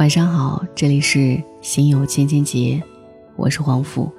[0.00, 2.82] 晚上好，这里是心有千千结，
[3.36, 4.10] 我是黄甫。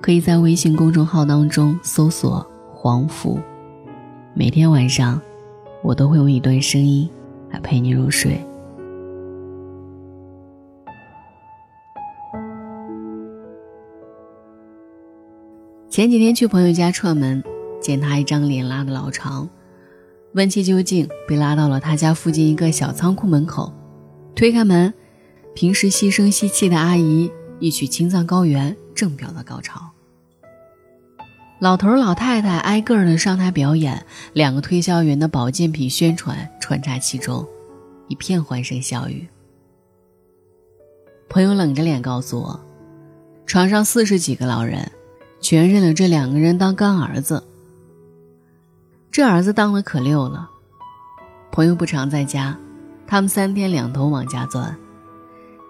[0.00, 3.38] 可以在微信公众号当中搜索“黄甫”，
[4.34, 5.22] 每天晚上
[5.80, 7.08] 我都会用一段声音
[7.52, 8.36] 来陪你入睡。
[15.88, 17.40] 前几天去朋友家串门，
[17.80, 19.48] 见他一张脸拉的老长，
[20.32, 23.72] 问其究竟，被拉到了他家附近一个小仓库门口。
[24.34, 24.92] 推开门，
[25.54, 27.30] 平时细声细气的阿姨
[27.60, 29.80] 一曲《青藏高原》正飙到高潮。
[31.60, 37.46] 老头老太太挨个的上台表演，两个推销员的保健品宣传穿插其中，
[38.08, 39.28] 一片欢声笑语。
[41.28, 42.60] 朋友冷着脸告诉我，
[43.46, 44.90] 床上四十几个老人，
[45.40, 47.44] 全认了这两个人当干儿子。
[49.12, 50.50] 这儿子当的可溜了。
[51.52, 52.58] 朋友不常在家。
[53.14, 54.76] 他们三天两头往家钻，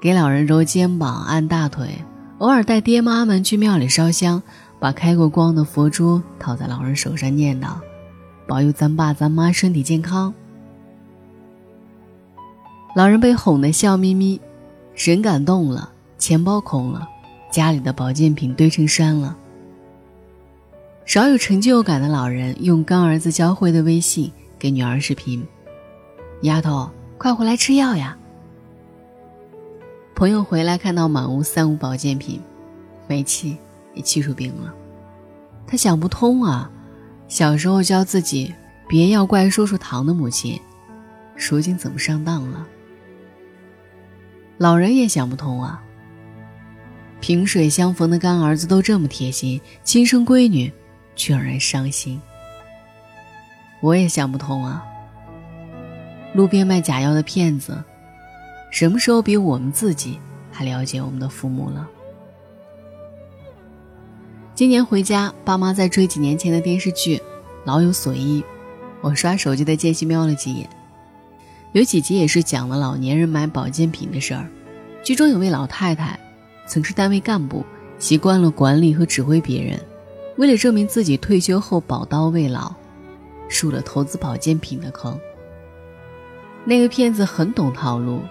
[0.01, 2.03] 给老人揉肩膀、按大腿，
[2.39, 4.43] 偶尔带爹妈们去庙里烧香，
[4.81, 7.75] 把开过光的佛珠套在老人手上，念叨
[8.49, 10.33] ：“保佑咱爸咱妈身体健康。”
[12.97, 14.41] 老人被哄得笑眯眯，
[14.95, 17.07] 人感动了，钱包空了，
[17.53, 19.37] 家里的保健品堆成山了。
[21.05, 25.47] 少有成就感的老人用干儿子教会的微信给女儿视频
[26.41, 28.17] ：“丫头。”快回来吃药呀！
[30.15, 32.41] 朋友回来看到满屋三无保健品，
[33.07, 33.57] 没气
[33.95, 34.73] 也气出病了。
[35.67, 36.71] 他想不通啊，
[37.27, 38.55] 小时候教自己
[38.87, 40.61] 别要怪叔叔糖的母亲，
[41.37, 42.67] 如今怎么上当了？
[44.59, 45.83] 老人也想不通啊，
[47.21, 50.71] 萍水相逢的干儿子都这么贴心，亲生闺女
[51.17, 52.21] 却让人伤心。
[53.81, 54.85] 我也想不通啊。
[56.35, 57.83] 路边卖假药的骗子，
[58.69, 60.19] 什么时候比我们自己
[60.51, 61.89] 还了解我们的父母了？
[64.53, 67.17] 今年回家，爸妈在追几年前的电视剧
[67.63, 68.43] 《老有所依》，
[69.01, 70.69] 我刷手机的间隙瞄了几眼，
[71.71, 74.49] 有几集也是讲了老年人买保健品的事儿。
[75.05, 76.19] 剧中有位老太太，
[76.67, 77.65] 曾是单位干部，
[78.01, 79.81] 习惯了管理和指挥别人，
[80.37, 82.75] 为了证明自己退休后宝刀未老，
[83.49, 85.17] 入了投资保健品的坑。
[86.65, 88.23] 那个骗子很懂套路，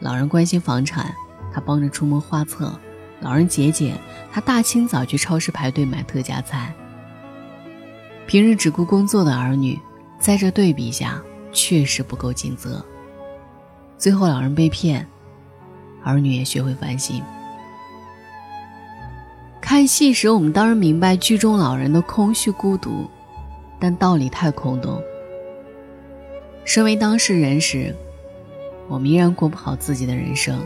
[0.00, 1.14] 老人关心房产，
[1.52, 2.66] 他帮着出谋划策；
[3.20, 3.96] 老人节俭，
[4.32, 6.74] 他大清早去超市排队买特价菜。
[8.26, 9.78] 平日只顾工作的儿女，
[10.18, 12.82] 在这对比下确实不够尽责。
[13.98, 15.06] 最后老人被骗，
[16.02, 17.22] 儿女也学会反省。
[19.60, 23.06] 看戏时，我们当然明白剧中老人的空虚孤独，
[23.78, 24.98] 但道理太空洞。
[26.64, 27.94] 身为当事人时，
[28.88, 30.58] 我们依然过不好自己的人生。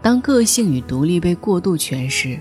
[0.00, 2.38] 当个性与独立被过度诠释，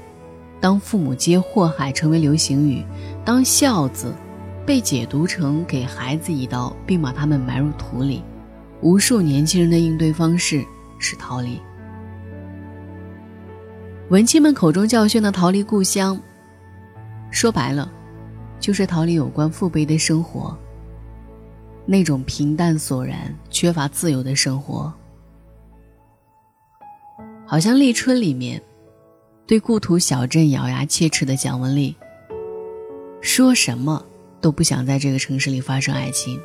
[0.62, 2.84] 当父母皆祸害成为流行语，
[3.26, 4.14] 当孝字
[4.66, 8.24] 被解读成给孩子一刀并把他们埋入土里，
[8.82, 10.64] 无数年轻人的应对方式
[11.00, 11.60] 是逃离。
[14.10, 16.18] 文青们口中教训的逃离故乡，
[17.30, 17.92] 说白了，
[18.60, 20.58] 就是逃离有关父辈的生活。
[21.90, 24.94] 那种平淡索然、缺乏自由的生活，
[27.46, 28.62] 好像《立春》里面
[29.46, 31.96] 对故土小镇咬牙切齿的蒋雯丽，
[33.22, 34.06] 说什么
[34.42, 36.38] 都不想在这个城市里发生爱情。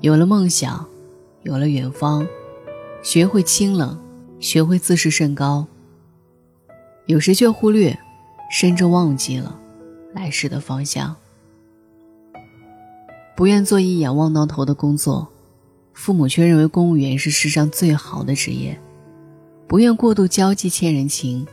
[0.00, 0.88] 有了梦想，
[1.42, 2.26] 有了远方，
[3.02, 4.00] 学会清冷，
[4.40, 5.66] 学会自视甚高，
[7.04, 7.94] 有时却忽略，
[8.50, 9.60] 甚至忘记了
[10.14, 11.14] 来时的方向。
[13.38, 15.28] 不愿做一眼望到头的工作，
[15.92, 18.76] 父母却认为公务员是世上最好的职业；
[19.68, 21.46] 不愿过度交际欠人情，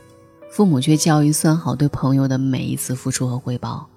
[0.49, 3.87] 父母却教育算好对朋友的每一次付出和回报；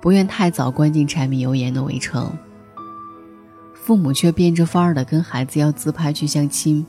[0.00, 2.36] 不愿太早关进柴米油盐的围城，
[3.72, 6.84] 父母却变着法儿的跟孩子要自拍去相亲。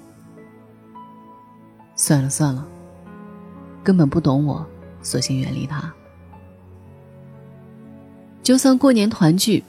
[1.96, 2.68] 算了算了，
[3.84, 4.66] 根本不懂我，
[5.04, 5.94] 索性远离他。
[8.44, 9.64] 就算过年团聚，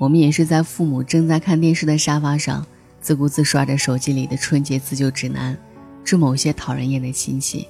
[0.00, 2.66] 我们也是在父母正在看电视的沙发上，
[3.02, 5.56] 自顾自刷着手机里的春节自救指南，
[6.02, 7.68] 致某些讨人厌的亲戚。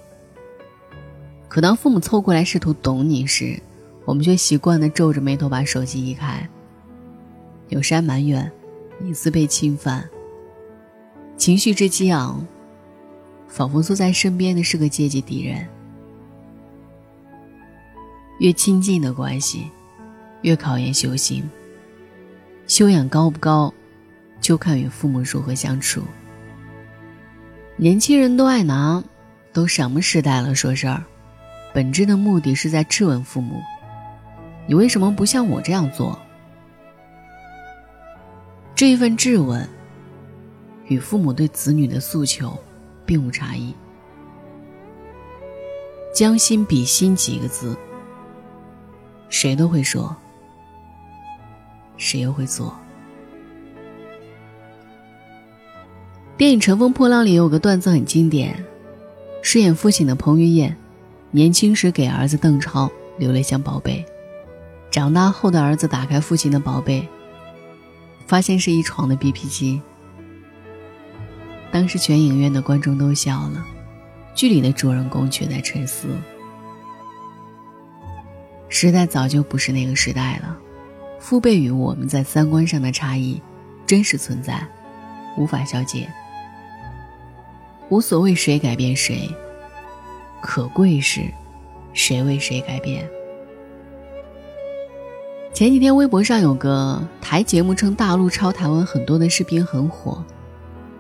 [1.49, 3.61] 可当父母凑过来试图懂你时，
[4.05, 6.49] 我们却习惯地皱着眉头把手机移开。
[7.69, 8.51] 有山埋怨，
[9.03, 10.09] 隐私被侵犯，
[11.37, 12.47] 情绪之激昂，
[13.49, 15.67] 仿佛坐在身边的是个阶级敌人。
[18.39, 19.67] 越亲近的关系。
[20.43, 21.49] 越考验修行，
[22.67, 23.73] 修养高不高，
[24.41, 26.03] 就看与父母如何相处。
[27.77, 29.03] 年轻人都爱拿
[29.53, 31.03] “都什么时代了”说事儿，
[31.73, 33.61] 本质的目的是在质问父母
[34.69, 36.19] ：“你为什么不像我这样做？”
[38.75, 39.67] 这一份质问，
[40.87, 42.59] 与父母对子女的诉求
[43.07, 43.75] 并无差异。
[46.13, 47.77] 将心比心几个字，
[49.29, 50.15] 谁都会说，
[52.03, 52.77] 谁又会做。
[56.37, 58.65] 电影《乘风破浪》里有个段子很经典，
[59.41, 60.77] 饰演父亲的彭于晏，
[61.31, 64.05] 年轻时给儿子邓超留了一箱宝贝，
[64.91, 67.07] 长大后的儿子打开父亲的宝贝，
[68.27, 69.81] 发现是一床的 BP 机。
[71.71, 73.65] 当时全影院的观众都笑了，
[74.35, 76.09] 剧里的主人公却在沉思。
[78.69, 80.59] 时代早就不是那个时代了，
[81.23, 83.41] 父辈与我们在三观上的差异，
[83.87, 84.61] 真实存在，
[85.39, 86.09] 无法消解。
[87.91, 89.31] 无所谓谁改变谁，
[90.43, 91.21] 可贵是，
[91.93, 93.09] 谁为谁改变。
[95.55, 100.25] 前几天微博上有个台节目称大陆抄台湾很多的视频很火，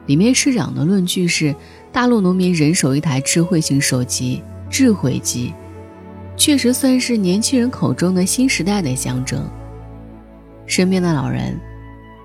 [0.06, 1.52] 里面市长的论据是
[1.90, 4.40] 大陆农民人手一台智慧型手机，
[4.70, 5.52] 智慧机，
[6.36, 9.44] 确实算是年轻人口中的新时代的象征。
[10.72, 11.54] 身边的老人，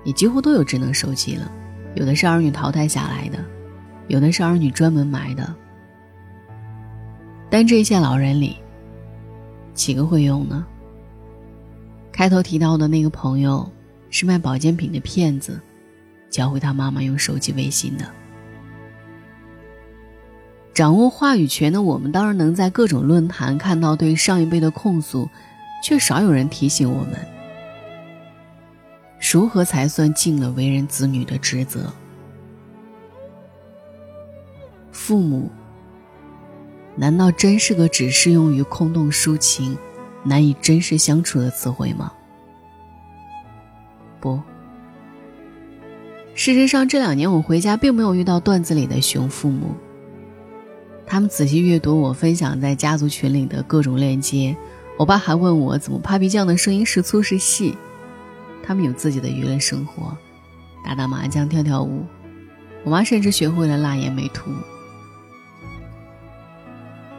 [0.04, 1.52] 也几乎都有智能手机了，
[1.94, 3.38] 有的是儿女淘汰下来的。
[4.06, 5.54] 有的是儿女专门买的，
[7.50, 8.56] 但这些老人里，
[9.74, 10.64] 几个会用呢？
[12.10, 13.70] 开头提到的那个朋友，
[14.08, 15.60] 是卖保健品的骗子，
[16.30, 18.06] 教会他妈妈用手机微信的。
[20.72, 25.28] 掌握话语权的我们，当然能在各种论坛看到对上一辈的控诉，
[25.84, 27.14] 却少有人提醒我们，
[29.20, 31.92] 如何才算尽了为人子女的职责。
[34.92, 35.50] 父母，
[36.96, 39.76] 难道真是个只适用于空洞抒情、
[40.22, 42.12] 难以真实相处的词汇吗？
[44.20, 44.40] 不。
[46.34, 49.74] 事实上，这两年我回家并没有遇到段子里的熊父母。
[51.06, 54.56] 他们仔细阅读我分享在家族群里的各种链接，
[54.98, 57.76] 我爸还问我怎么 Papi 酱的声音是粗是细。
[58.62, 60.16] 他们有自己的娱乐生活，
[60.84, 62.04] 打打麻将、跳跳舞。
[62.84, 64.50] 我妈甚至学会了辣眼美图。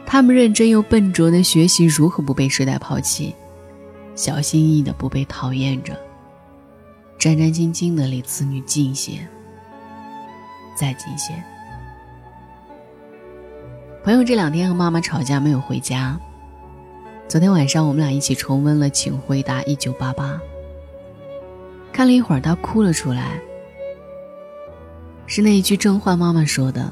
[0.06, 3.34] 他们认真又笨拙的学习如何不被时代抛弃，
[4.14, 5.96] 小心翼翼的不被讨厌着，
[7.18, 9.26] 战战兢兢的离子女近些，
[10.76, 11.32] 再近些。
[14.02, 16.18] 朋友这两天和妈妈吵架没有回家，
[17.28, 20.32] 昨天晚上我们俩一起重温了《请回答一九八八》，
[21.92, 23.40] 看了一会儿，他哭了出来，
[25.26, 26.90] 是那一句甄嬛妈妈说的。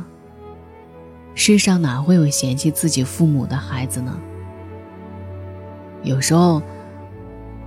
[1.34, 4.18] 世上哪会有嫌弃自己父母的孩子呢？
[6.02, 6.60] 有时候，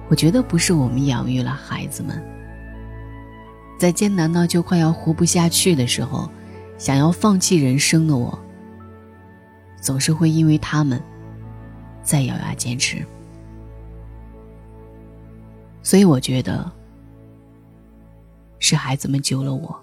[0.10, 2.22] 我觉得不是我们养育了孩子们，
[3.80, 6.30] 在艰难到就快要活不下去的时候，
[6.78, 8.38] 想要放弃人生的我，
[9.82, 11.02] 总是会因为他们，
[12.04, 13.06] 再咬牙坚持。
[15.82, 16.70] 所以我觉得，
[18.62, 19.78] 是孩子们救了我。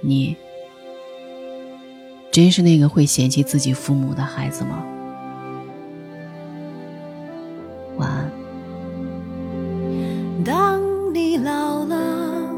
[0.00, 0.34] 你
[2.32, 4.82] 真是那个会嫌弃自己父母的孩子吗？
[7.96, 8.30] 晚安。
[10.44, 10.80] 当
[11.14, 12.48] 你老了，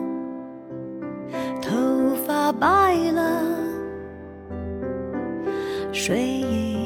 [1.61, 3.43] 头发白了，
[5.93, 6.86] 睡意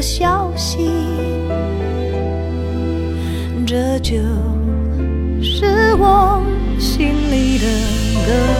[0.00, 0.90] 消息，
[3.66, 4.16] 这就
[5.42, 6.42] 是我
[6.78, 7.66] 心里的
[8.26, 8.59] 歌。